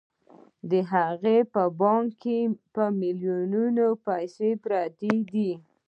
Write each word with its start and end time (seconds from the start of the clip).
د 0.69 0.71
هغه 0.91 1.35
په 1.53 1.63
بانکونو 1.79 2.17
کې 2.21 2.37
په 2.73 2.83
میلیونونو 2.99 3.85
پیسې 4.07 4.49
پرتې 4.63 5.13
دي 5.31 5.51